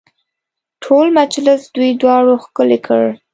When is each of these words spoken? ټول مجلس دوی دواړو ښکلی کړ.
ټول 0.83 1.07
مجلس 1.19 1.61
دوی 1.75 1.89
دواړو 2.01 2.33
ښکلی 2.43 2.79
کړ. 2.87 3.03